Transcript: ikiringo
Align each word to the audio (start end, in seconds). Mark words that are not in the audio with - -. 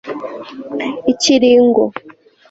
ikiringo 1.11 1.85